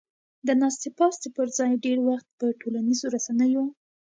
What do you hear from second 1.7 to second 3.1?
ډېر وخت په ټولنیزو